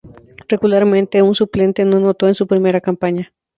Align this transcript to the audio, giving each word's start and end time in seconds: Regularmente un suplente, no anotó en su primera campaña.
Regularmente 0.49 1.21
un 1.21 1.35
suplente, 1.35 1.85
no 1.85 1.97
anotó 1.97 2.27
en 2.27 2.33
su 2.33 2.47
primera 2.47 2.81
campaña. 2.81 3.31